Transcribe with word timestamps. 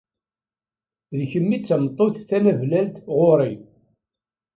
D 1.17 1.19
kemm 1.31 1.49
i 1.55 1.57
d 1.59 1.63
tameṭṭut 1.67 2.15
tanablalt 2.29 2.95
ɣur-i. 3.17 3.53